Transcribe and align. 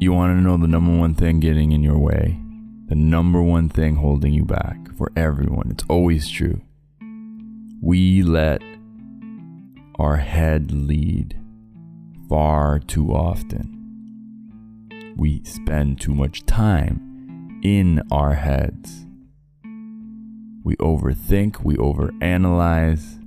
You 0.00 0.14
want 0.14 0.34
to 0.34 0.40
know 0.40 0.56
the 0.56 0.66
number 0.66 0.96
one 0.96 1.12
thing 1.12 1.40
getting 1.40 1.72
in 1.72 1.82
your 1.82 1.98
way? 1.98 2.40
The 2.86 2.94
number 2.94 3.42
one 3.42 3.68
thing 3.68 3.96
holding 3.96 4.32
you 4.32 4.46
back 4.46 4.78
for 4.96 5.12
everyone. 5.14 5.70
It's 5.70 5.84
always 5.90 6.30
true. 6.30 6.62
We 7.82 8.22
let 8.22 8.62
our 9.96 10.16
head 10.16 10.72
lead 10.72 11.38
far 12.30 12.78
too 12.78 13.12
often. 13.12 14.88
We 15.18 15.44
spend 15.44 16.00
too 16.00 16.14
much 16.14 16.46
time 16.46 17.60
in 17.62 18.02
our 18.10 18.32
heads. 18.32 19.04
We 20.64 20.76
overthink, 20.76 21.62
we 21.62 21.76
overanalyze, 21.76 23.18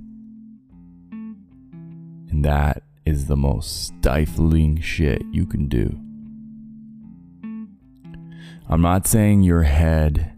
and 2.32 2.44
that 2.44 2.82
is 3.06 3.26
the 3.26 3.36
most 3.36 3.84
stifling 3.84 4.80
shit 4.80 5.22
you 5.30 5.46
can 5.46 5.68
do. 5.68 6.00
I'm 8.74 8.82
not 8.82 9.06
saying 9.06 9.44
your 9.44 9.62
head 9.62 10.32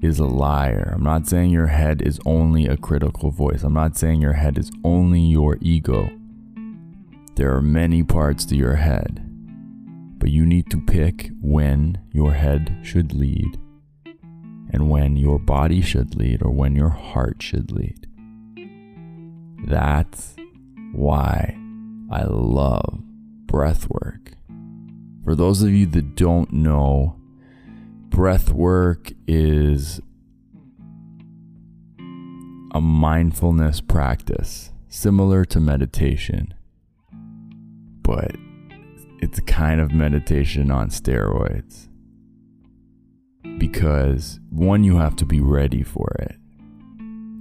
is 0.00 0.18
a 0.18 0.24
liar. 0.24 0.92
I'm 0.94 1.02
not 1.02 1.26
saying 1.26 1.50
your 1.50 1.66
head 1.66 2.00
is 2.00 2.18
only 2.24 2.66
a 2.66 2.78
critical 2.78 3.30
voice. 3.30 3.62
I'm 3.62 3.74
not 3.74 3.98
saying 3.98 4.22
your 4.22 4.32
head 4.32 4.56
is 4.56 4.72
only 4.82 5.20
your 5.20 5.58
ego. 5.60 6.08
There 7.34 7.54
are 7.54 7.60
many 7.60 8.02
parts 8.02 8.46
to 8.46 8.56
your 8.56 8.76
head, 8.76 9.22
but 10.16 10.30
you 10.30 10.46
need 10.46 10.70
to 10.70 10.80
pick 10.80 11.28
when 11.42 11.98
your 12.12 12.32
head 12.32 12.78
should 12.82 13.12
lead 13.12 13.60
and 14.72 14.88
when 14.88 15.18
your 15.18 15.38
body 15.38 15.82
should 15.82 16.16
lead 16.16 16.40
or 16.42 16.52
when 16.52 16.74
your 16.76 16.88
heart 16.88 17.42
should 17.42 17.70
lead. 17.72 18.06
That's 19.66 20.34
why 20.94 21.58
I 22.10 22.22
love 22.24 23.02
breath 23.44 23.90
work. 23.90 24.32
For 25.24 25.34
those 25.34 25.62
of 25.62 25.72
you 25.72 25.84
that 25.88 26.16
don't 26.16 26.50
know, 26.54 27.20
breath 28.16 28.50
work 28.50 29.12
is 29.26 30.00
a 32.72 32.80
mindfulness 32.80 33.82
practice 33.82 34.72
similar 34.88 35.44
to 35.44 35.60
meditation, 35.60 36.54
but 38.00 38.34
it's 39.20 39.38
a 39.38 39.42
kind 39.42 39.82
of 39.82 39.92
meditation 39.92 40.70
on 40.70 40.88
steroids. 40.88 41.88
Because 43.58 44.40
one, 44.48 44.82
you 44.82 44.96
have 44.96 45.16
to 45.16 45.26
be 45.26 45.42
ready 45.42 45.82
for 45.82 46.16
it, 46.18 46.36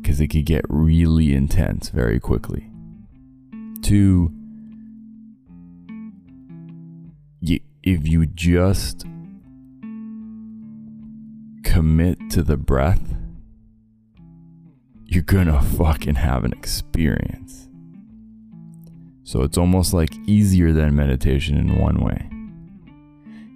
because 0.02 0.20
it 0.20 0.28
could 0.28 0.46
get 0.46 0.66
really 0.68 1.34
intense 1.34 1.88
very 1.88 2.20
quickly. 2.20 2.70
Two, 3.82 4.30
you, 7.40 7.62
if 7.82 8.06
you 8.06 8.26
just 8.26 9.06
commit 11.76 12.18
to 12.30 12.42
the 12.42 12.56
breath, 12.56 13.02
you're 15.04 15.22
gonna 15.22 15.62
fucking 15.62 16.16
have 16.16 16.46
an 16.46 16.54
experience. 16.54 17.68
So 19.24 19.42
it's 19.42 19.58
almost 19.58 19.94
like 19.94 20.16
easier 20.26 20.72
than 20.72 20.96
meditation 20.96 21.58
in 21.58 21.78
one 21.78 21.98
way. 21.98 22.30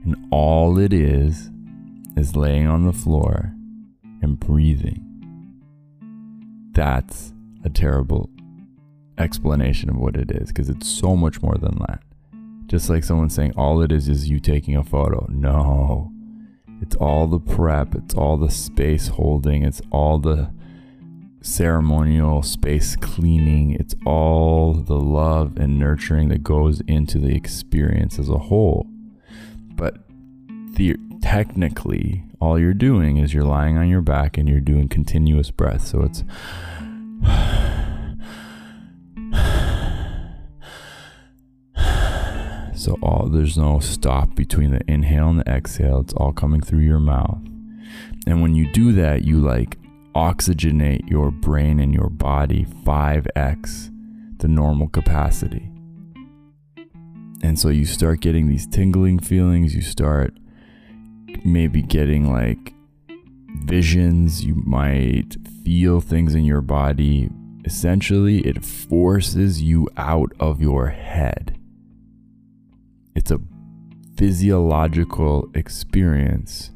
And 0.03 0.17
all 0.31 0.77
it 0.77 0.91
is 0.91 1.49
is 2.17 2.35
laying 2.35 2.67
on 2.67 2.85
the 2.85 2.91
floor 2.91 3.53
and 4.21 4.37
breathing. 4.37 5.01
That's 6.73 7.31
a 7.63 7.69
terrible 7.69 8.29
explanation 9.17 9.89
of 9.89 9.95
what 9.95 10.17
it 10.17 10.29
is 10.29 10.49
because 10.49 10.67
it's 10.67 10.89
so 10.89 11.15
much 11.15 11.41
more 11.41 11.55
than 11.55 11.77
that. 11.87 12.03
Just 12.65 12.89
like 12.89 13.05
someone 13.05 13.29
saying 13.29 13.53
all 13.55 13.81
it 13.81 13.93
is 13.93 14.09
is 14.09 14.29
you 14.29 14.41
taking 14.41 14.75
a 14.75 14.83
photo. 14.83 15.25
No. 15.29 16.11
It's 16.81 16.95
all 16.95 17.27
the 17.27 17.39
prep, 17.39 17.95
it's 17.95 18.13
all 18.13 18.37
the 18.37 18.51
space 18.51 19.07
holding, 19.09 19.63
it's 19.63 19.81
all 19.91 20.17
the 20.19 20.51
ceremonial 21.41 22.41
space 22.41 22.95
cleaning, 22.95 23.71
it's 23.71 23.95
all 24.05 24.73
the 24.73 24.99
love 24.99 25.57
and 25.57 25.77
nurturing 25.77 26.29
that 26.29 26.43
goes 26.43 26.81
into 26.81 27.17
the 27.19 27.35
experience 27.35 28.19
as 28.19 28.29
a 28.29 28.37
whole. 28.37 28.87
But 29.75 29.97
the, 30.75 30.95
technically, 31.21 32.23
all 32.39 32.57
you're 32.57 32.73
doing 32.73 33.17
is 33.17 33.33
you're 33.33 33.43
lying 33.43 33.77
on 33.77 33.89
your 33.89 34.01
back 34.01 34.37
and 34.37 34.47
you're 34.47 34.59
doing 34.59 34.87
continuous 34.87 35.51
breath. 35.51 35.85
So 35.85 36.03
it's 36.03 36.23
So 42.79 42.97
all 43.01 43.27
there's 43.27 43.57
no 43.57 43.79
stop 43.79 44.35
between 44.35 44.71
the 44.71 44.79
inhale 44.89 45.27
and 45.27 45.39
the 45.41 45.49
exhale. 45.51 45.99
It's 45.99 46.13
all 46.13 46.31
coming 46.31 46.61
through 46.61 46.79
your 46.79 47.01
mouth. 47.01 47.41
And 48.25 48.41
when 48.41 48.55
you 48.55 48.71
do 48.71 48.93
that, 48.93 49.25
you 49.25 49.41
like 49.41 49.77
oxygenate 50.15 51.09
your 51.09 51.29
brain 51.29 51.81
and 51.81 51.93
your 51.93 52.07
body 52.07 52.65
5x 52.85 53.91
the 54.39 54.47
normal 54.47 54.87
capacity. 54.87 55.69
And 57.43 57.59
so 57.59 57.67
you 57.67 57.85
start 57.85 58.21
getting 58.21 58.47
these 58.47 58.65
tingling 58.65 59.19
feelings, 59.19 59.75
you 59.75 59.81
start 59.81 60.33
maybe 61.43 61.81
getting 61.81 62.31
like 62.31 62.73
visions, 63.65 64.45
you 64.45 64.55
might 64.55 65.35
feel 65.65 65.99
things 65.99 66.33
in 66.33 66.45
your 66.45 66.61
body. 66.61 67.29
Essentially, 67.65 68.39
it 68.47 68.63
forces 68.63 69.61
you 69.61 69.89
out 69.97 70.31
of 70.39 70.61
your 70.61 70.87
head 70.87 71.58
it's 73.15 73.31
a 73.31 73.39
physiological 74.17 75.49
experience 75.53 76.71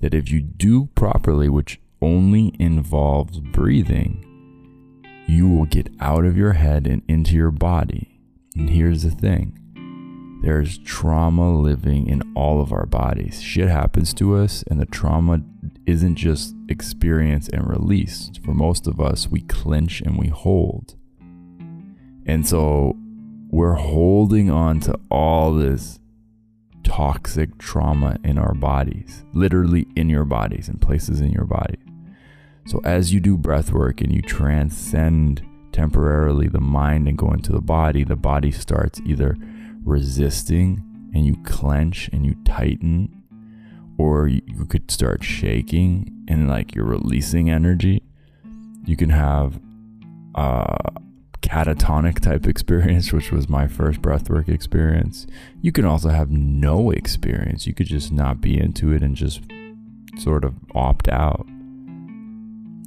that 0.00 0.14
if 0.14 0.30
you 0.30 0.40
do 0.40 0.86
properly, 0.94 1.48
which 1.48 1.80
only 2.00 2.54
involves 2.58 3.40
breathing, 3.40 4.28
you 5.26 5.48
will 5.48 5.64
get 5.66 5.88
out 6.00 6.24
of 6.24 6.36
your 6.36 6.52
head 6.52 6.86
and 6.86 7.02
into 7.08 7.34
your 7.34 7.50
body. 7.50 8.20
And 8.56 8.70
here's 8.70 9.02
the 9.02 9.10
thing 9.10 9.58
there's 10.42 10.78
trauma 10.78 11.56
living 11.56 12.08
in 12.08 12.20
all 12.34 12.60
of 12.60 12.72
our 12.72 12.86
bodies. 12.86 13.40
Shit 13.40 13.68
happens 13.68 14.12
to 14.14 14.36
us, 14.36 14.64
and 14.68 14.80
the 14.80 14.86
trauma 14.86 15.40
isn't 15.86 16.16
just 16.16 16.54
experienced 16.68 17.52
and 17.52 17.68
released. 17.68 18.40
For 18.44 18.52
most 18.52 18.88
of 18.88 19.00
us, 19.00 19.28
we 19.28 19.42
clench 19.42 20.00
and 20.00 20.18
we 20.18 20.28
hold. 20.28 20.96
And 22.26 22.46
so 22.46 22.96
we're 23.52 23.74
holding 23.74 24.50
on 24.50 24.80
to 24.80 24.98
all 25.10 25.52
this 25.52 26.00
toxic 26.84 27.58
trauma 27.58 28.16
in 28.24 28.38
our 28.38 28.54
bodies, 28.54 29.24
literally 29.34 29.86
in 29.94 30.08
your 30.08 30.24
bodies 30.24 30.68
and 30.68 30.80
places 30.80 31.20
in 31.20 31.30
your 31.30 31.44
body. 31.44 31.78
So 32.66 32.80
as 32.82 33.12
you 33.12 33.20
do 33.20 33.36
breath 33.36 33.70
work 33.70 34.00
and 34.00 34.10
you 34.10 34.22
transcend 34.22 35.42
temporarily 35.70 36.48
the 36.48 36.60
mind 36.60 37.06
and 37.06 37.18
go 37.18 37.30
into 37.30 37.52
the 37.52 37.60
body, 37.60 38.04
the 38.04 38.16
body 38.16 38.50
starts 38.50 39.00
either 39.04 39.36
resisting 39.84 40.82
and 41.14 41.26
you 41.26 41.36
clench 41.44 42.08
and 42.10 42.24
you 42.24 42.34
tighten, 42.46 43.22
or 43.98 44.28
you 44.28 44.64
could 44.66 44.90
start 44.90 45.22
shaking 45.22 46.24
and 46.26 46.48
like 46.48 46.74
you're 46.74 46.86
releasing 46.86 47.50
energy. 47.50 48.02
You 48.86 48.96
can 48.96 49.10
have 49.10 49.60
uh, 50.34 50.78
catatonic 51.52 52.18
type 52.18 52.46
experience, 52.46 53.12
which 53.12 53.30
was 53.30 53.46
my 53.46 53.68
first 53.68 54.00
breathwork 54.00 54.48
experience. 54.48 55.26
You 55.60 55.70
can 55.70 55.84
also 55.84 56.08
have 56.08 56.30
no 56.30 56.90
experience. 56.90 57.66
You 57.66 57.74
could 57.74 57.88
just 57.88 58.10
not 58.10 58.40
be 58.40 58.58
into 58.58 58.90
it 58.92 59.02
and 59.02 59.14
just 59.14 59.42
sort 60.18 60.44
of 60.44 60.54
opt 60.74 61.08
out. 61.08 61.46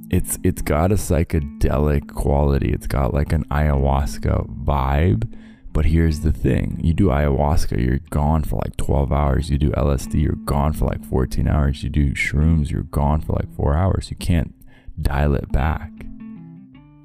It's 0.09 0.39
it's 0.43 0.63
got 0.63 0.91
a 0.91 0.95
psychedelic 0.95 2.07
quality. 2.07 2.71
It's 2.71 2.87
got 2.87 3.13
like 3.13 3.31
an 3.31 3.43
ayahuasca 3.45 4.63
vibe. 4.63 5.31
But 5.71 5.85
here's 5.85 6.21
the 6.21 6.31
thing. 6.31 6.79
You 6.81 6.93
do 6.93 7.07
ayahuasca, 7.07 7.79
you're 7.83 7.99
gone 8.09 8.43
for 8.43 8.55
like 8.63 8.77
12 8.77 9.11
hours. 9.11 9.49
You 9.51 9.59
do 9.59 9.71
LSD, 9.71 10.23
you're 10.23 10.41
gone 10.45 10.73
for 10.73 10.85
like 10.85 11.05
14 11.05 11.47
hours. 11.47 11.83
You 11.83 11.89
do 11.89 12.13
shrooms, 12.13 12.71
you're 12.71 12.83
gone 12.83 13.21
for 13.21 13.33
like 13.33 13.53
4 13.55 13.75
hours. 13.75 14.09
You 14.09 14.17
can't 14.17 14.55
dial 14.99 15.35
it 15.35 15.51
back. 15.51 16.04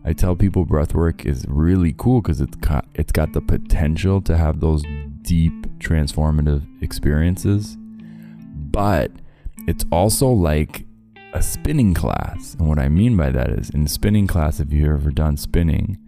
I 0.04 0.12
tell 0.12 0.34
people 0.34 0.64
breathwork 0.64 1.26
is 1.26 1.44
really 1.48 1.94
cool 1.98 2.22
because 2.22 2.40
it's 2.40 2.56
got, 2.56 2.86
it's 2.94 3.12
got 3.12 3.32
the 3.32 3.40
potential 3.40 4.20
to 4.22 4.36
have 4.36 4.60
those 4.60 4.82
deep 5.22 5.52
transformative 5.78 6.64
experiences, 6.82 7.76
but 7.78 9.10
it's 9.66 9.84
also 9.92 10.28
like 10.28 10.86
a 11.34 11.42
spinning 11.42 11.94
class. 11.94 12.54
And 12.58 12.68
what 12.68 12.78
I 12.78 12.88
mean 12.88 13.16
by 13.16 13.30
that 13.30 13.50
is 13.50 13.70
in 13.70 13.86
spinning 13.86 14.26
class, 14.26 14.58
if 14.58 14.72
you've 14.72 14.88
ever 14.88 15.10
done 15.10 15.36
spinning, 15.36 15.98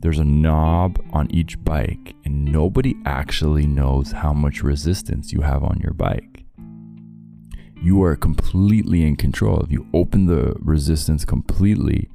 there's 0.00 0.20
a 0.20 0.24
knob 0.24 1.00
on 1.12 1.28
each 1.32 1.62
bike, 1.64 2.14
and 2.24 2.44
nobody 2.44 2.94
actually 3.04 3.66
knows 3.66 4.12
how 4.12 4.32
much 4.32 4.62
resistance 4.62 5.32
you 5.32 5.40
have 5.40 5.64
on 5.64 5.80
your 5.80 5.92
bike. 5.92 6.44
You 7.82 8.02
are 8.04 8.14
completely 8.14 9.04
in 9.04 9.16
control. 9.16 9.60
If 9.60 9.72
you 9.72 9.88
open 9.92 10.26
the 10.26 10.54
resistance 10.60 11.24
completely, 11.24 12.08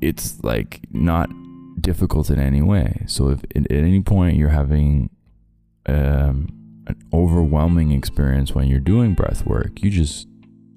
it's 0.00 0.42
like 0.42 0.80
not 0.90 1.30
difficult 1.80 2.30
in 2.30 2.38
any 2.38 2.62
way. 2.62 3.04
So 3.06 3.28
if 3.28 3.44
at 3.54 3.70
any 3.70 4.00
point 4.00 4.36
you're 4.36 4.48
having 4.50 5.10
um, 5.86 6.48
an 6.86 6.96
overwhelming 7.12 7.92
experience 7.92 8.54
when 8.54 8.68
you're 8.68 8.80
doing 8.80 9.14
breath 9.14 9.44
work. 9.46 9.82
You 9.82 9.90
just 9.90 10.28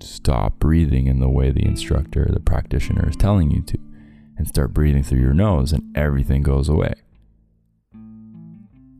stop 0.01 0.59
breathing 0.59 1.07
in 1.07 1.19
the 1.19 1.29
way 1.29 1.51
the 1.51 1.65
instructor, 1.65 2.27
the 2.31 2.39
practitioner 2.39 3.07
is 3.09 3.15
telling 3.15 3.51
you 3.51 3.61
to, 3.63 3.77
and 4.37 4.47
start 4.47 4.73
breathing 4.73 5.03
through 5.03 5.19
your 5.19 5.33
nose, 5.33 5.71
and 5.73 5.95
everything 5.95 6.41
goes 6.41 6.69
away. 6.69 6.93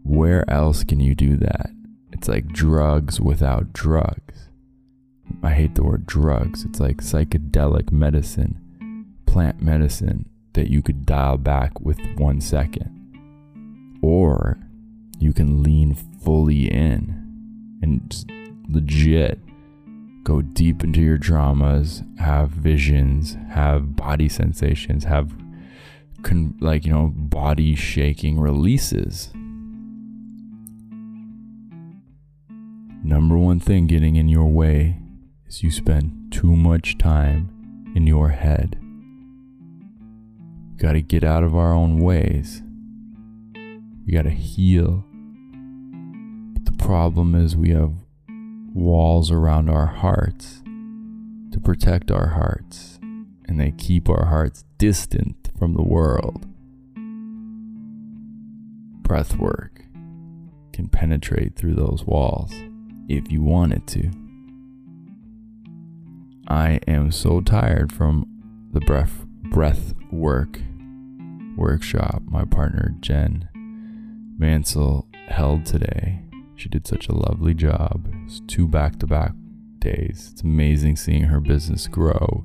Where 0.04 0.50
else 0.50 0.83
can 0.83 1.00
you 1.00 1.16
do 1.16 1.38
that? 1.38 1.69
It's 2.12 2.27
like 2.27 2.48
drugs 2.48 3.21
without 3.21 3.74
drugs. 3.74 4.50
I 5.44 5.51
hate 5.51 5.75
the 5.75 5.83
word 5.83 6.06
drugs. 6.06 6.66
It's 6.66 6.80
like 6.80 6.98
psychedelic 6.98 7.92
medicine, 7.92 8.60
plant 9.29 9.61
medicine 9.61 10.27
that 10.53 10.71
you 10.71 10.81
could 10.81 11.05
dial 11.05 11.37
back 11.37 11.79
with 11.79 11.99
one 12.17 12.41
second. 12.41 12.95
Or 14.01 14.57
you 15.19 15.33
can 15.33 15.61
lean 15.61 15.93
fully 15.93 16.65
in 16.65 17.79
and 17.83 18.25
legit 18.67 19.39
go 20.23 20.41
deep 20.41 20.83
into 20.83 21.01
your 21.01 21.17
dramas, 21.17 22.03
have 22.17 22.49
visions, 22.49 23.37
have 23.49 23.95
body 23.95 24.27
sensations, 24.27 25.03
have 25.03 25.31
con- 26.23 26.55
like, 26.59 26.85
you 26.85 26.91
know, 26.91 27.11
body 27.15 27.75
shaking 27.75 28.39
releases. 28.39 29.31
Number 33.03 33.37
one 33.37 33.59
thing 33.59 33.87
getting 33.87 34.17
in 34.17 34.27
your 34.27 34.47
way 34.47 34.97
is 35.47 35.63
you 35.63 35.71
spend 35.71 36.31
too 36.31 36.55
much 36.55 36.97
time 36.97 37.49
in 37.95 38.05
your 38.05 38.29
head. 38.29 38.77
Got 40.79 40.93
to 40.93 41.01
get 41.01 41.25
out 41.25 41.43
of 41.43 41.53
our 41.53 41.73
own 41.73 41.99
ways. 41.99 42.61
We 44.05 44.13
got 44.13 44.21
to 44.21 44.29
heal. 44.29 45.03
But 46.53 46.63
the 46.63 46.77
problem 46.83 47.35
is 47.35 47.57
we 47.57 47.71
have 47.71 47.91
walls 48.73 49.29
around 49.29 49.69
our 49.69 49.87
hearts 49.87 50.63
to 51.51 51.59
protect 51.61 52.11
our 52.11 52.27
hearts, 52.27 52.97
and 53.45 53.59
they 53.59 53.71
keep 53.71 54.07
our 54.07 54.27
hearts 54.27 54.63
distant 54.77 55.51
from 55.59 55.73
the 55.73 55.83
world. 55.83 56.47
Breath 59.03 59.35
work 59.35 59.81
can 60.71 60.87
penetrate 60.87 61.57
through 61.57 61.73
those 61.73 62.05
walls 62.05 62.53
if 63.09 63.29
you 63.29 63.43
want 63.43 63.73
it 63.73 63.85
to. 63.87 64.11
I 66.47 66.79
am 66.87 67.11
so 67.11 67.41
tired 67.41 67.91
from 67.91 68.25
the 68.71 68.79
breath 68.79 69.25
breath 69.51 69.93
work 70.11 70.59
workshop 71.59 72.23
my 72.25 72.45
partner 72.45 72.95
Jen 73.01 73.50
Mansell 74.38 75.07
held 75.27 75.65
today. 75.65 76.21
She 76.56 76.69
did 76.69 76.88
such 76.88 77.09
a 77.09 77.15
lovely 77.15 77.53
job. 77.53 78.09
It's 78.25 78.41
two 78.47 78.67
back 78.67 78.97
to 79.00 79.07
back 79.07 79.33
days. 79.79 80.29
It's 80.31 80.41
amazing 80.41 80.95
seeing 80.95 81.23
her 81.23 81.39
business 81.39 81.88
grow 81.88 82.44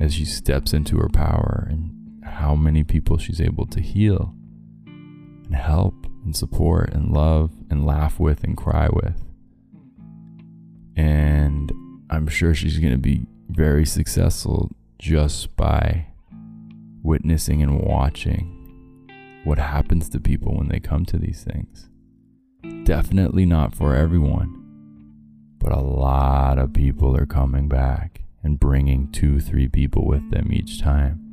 as 0.00 0.14
she 0.14 0.24
steps 0.24 0.72
into 0.72 0.98
her 0.98 1.08
power 1.08 1.66
and 1.68 2.24
how 2.24 2.54
many 2.54 2.84
people 2.84 3.18
she's 3.18 3.40
able 3.40 3.66
to 3.66 3.80
heal 3.80 4.34
and 4.86 5.54
help 5.54 6.06
and 6.24 6.34
support 6.34 6.90
and 6.92 7.12
love 7.12 7.50
and 7.68 7.84
laugh 7.84 8.20
with 8.20 8.44
and 8.44 8.56
cry 8.56 8.88
with. 8.88 9.24
And 10.96 11.72
I'm 12.10 12.28
sure 12.28 12.54
she's 12.54 12.78
going 12.78 12.92
to 12.92 12.98
be 12.98 13.26
very 13.48 13.84
successful 13.84 14.70
just 14.98 15.56
by 15.56 16.06
witnessing 17.02 17.62
and 17.62 17.80
watching 17.80 18.56
what 19.44 19.58
happens 19.58 20.08
to 20.10 20.20
people 20.20 20.56
when 20.56 20.68
they 20.68 20.80
come 20.80 21.04
to 21.06 21.18
these 21.18 21.44
things. 21.44 21.88
Definitely 22.84 23.46
not 23.46 23.74
for 23.74 23.94
everyone, 23.94 24.56
but 25.58 25.72
a 25.72 25.80
lot 25.80 26.58
of 26.58 26.72
people 26.72 27.16
are 27.16 27.26
coming 27.26 27.68
back 27.68 28.22
and 28.42 28.60
bringing 28.60 29.10
two, 29.12 29.40
three 29.40 29.68
people 29.68 30.06
with 30.06 30.30
them 30.30 30.52
each 30.52 30.80
time. 30.80 31.26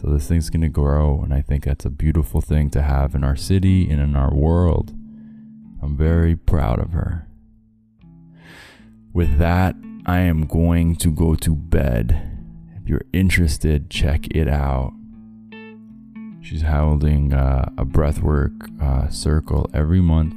So 0.00 0.10
this 0.10 0.26
thing's 0.26 0.50
going 0.50 0.62
to 0.62 0.68
grow, 0.68 1.20
and 1.22 1.32
I 1.32 1.40
think 1.40 1.64
that's 1.64 1.84
a 1.84 1.90
beautiful 1.90 2.40
thing 2.40 2.68
to 2.70 2.82
have 2.82 3.14
in 3.14 3.24
our 3.24 3.36
city 3.36 3.88
and 3.88 4.00
in 4.00 4.16
our 4.16 4.34
world. 4.34 4.92
I'm 5.82 5.96
very 5.96 6.34
proud 6.34 6.78
of 6.78 6.92
her. 6.92 7.28
With 9.12 9.38
that, 9.38 9.76
I 10.06 10.20
am 10.20 10.46
going 10.46 10.96
to 10.96 11.10
go 11.10 11.34
to 11.36 11.54
bed. 11.54 12.33
You're 12.86 13.04
interested, 13.14 13.88
check 13.88 14.26
it 14.34 14.46
out. 14.46 14.92
She's 16.42 16.60
holding 16.60 17.32
uh, 17.32 17.70
a 17.78 17.86
breathwork 17.86 18.52
uh, 18.82 19.08
circle 19.08 19.70
every 19.72 20.02
month. 20.02 20.34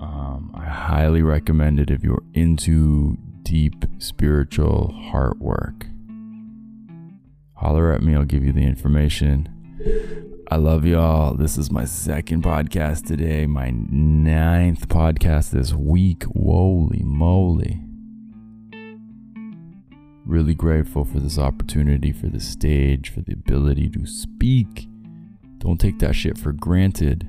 Um, 0.00 0.52
I 0.54 0.66
highly 0.66 1.22
recommend 1.22 1.80
it 1.80 1.90
if 1.90 2.04
you're 2.04 2.22
into 2.32 3.18
deep 3.42 3.86
spiritual 3.98 4.92
heart 4.92 5.38
work. 5.38 5.86
Holler 7.54 7.90
at 7.90 8.00
me, 8.00 8.14
I'll 8.14 8.24
give 8.24 8.44
you 8.44 8.52
the 8.52 8.64
information. 8.64 9.48
I 10.48 10.56
love 10.56 10.86
y'all. 10.86 11.34
This 11.34 11.58
is 11.58 11.72
my 11.72 11.84
second 11.84 12.44
podcast 12.44 13.04
today, 13.04 13.46
my 13.46 13.70
ninth 13.70 14.86
podcast 14.86 15.50
this 15.50 15.74
week. 15.74 16.22
Holy 16.36 17.02
moly 17.02 17.80
really 20.28 20.54
grateful 20.54 21.04
for 21.04 21.20
this 21.20 21.38
opportunity, 21.38 22.12
for 22.12 22.26
the 22.26 22.38
stage, 22.38 23.10
for 23.10 23.22
the 23.22 23.32
ability 23.32 23.88
to 23.88 24.06
speak. 24.06 24.86
Don't 25.58 25.80
take 25.80 25.98
that 26.00 26.14
shit 26.14 26.36
for 26.36 26.52
granted. 26.52 27.28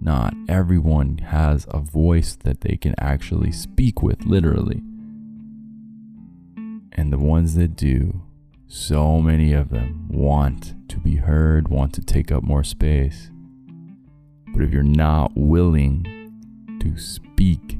Not 0.00 0.34
everyone 0.48 1.18
has 1.18 1.66
a 1.70 1.78
voice 1.78 2.36
that 2.42 2.60
they 2.62 2.76
can 2.76 2.94
actually 2.98 3.52
speak 3.52 4.02
with, 4.02 4.24
literally. 4.26 4.82
And 6.92 7.12
the 7.12 7.18
ones 7.18 7.54
that 7.54 7.76
do, 7.76 8.22
so 8.66 9.20
many 9.20 9.52
of 9.52 9.70
them 9.70 10.08
want 10.08 10.74
to 10.88 10.98
be 10.98 11.16
heard, 11.16 11.68
want 11.68 11.94
to 11.94 12.02
take 12.02 12.32
up 12.32 12.42
more 12.42 12.64
space. 12.64 13.30
But 14.52 14.62
if 14.62 14.72
you're 14.72 14.82
not 14.82 15.32
willing 15.36 16.04
to 16.80 16.98
speak 16.98 17.78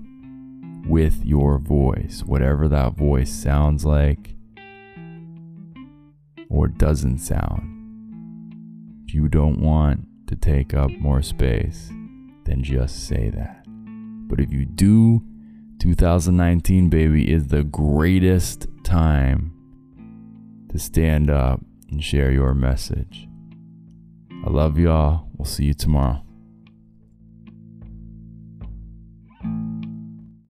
with 0.86 1.24
your 1.24 1.58
voice, 1.58 2.22
whatever 2.24 2.68
that 2.68 2.94
voice 2.94 3.32
sounds 3.32 3.84
like, 3.84 4.33
or 6.48 6.68
doesn't 6.68 7.18
sound. 7.18 7.70
If 9.06 9.14
you 9.14 9.28
don't 9.28 9.60
want 9.60 10.06
to 10.28 10.36
take 10.36 10.74
up 10.74 10.90
more 10.92 11.22
space, 11.22 11.90
then 12.44 12.62
just 12.62 13.06
say 13.06 13.30
that. 13.30 13.64
But 13.66 14.40
if 14.40 14.52
you 14.52 14.64
do, 14.64 15.22
2019, 15.78 16.88
baby, 16.88 17.30
is 17.30 17.48
the 17.48 17.64
greatest 17.64 18.66
time 18.84 19.52
to 20.70 20.78
stand 20.78 21.30
up 21.30 21.60
and 21.90 22.02
share 22.02 22.30
your 22.30 22.54
message. 22.54 23.28
I 24.46 24.50
love 24.50 24.78
y'all. 24.78 25.28
We'll 25.36 25.46
see 25.46 25.66
you 25.66 25.74
tomorrow. 25.74 26.24